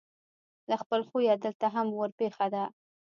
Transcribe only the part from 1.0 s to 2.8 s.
خویه دلته هم ورپېښه ده.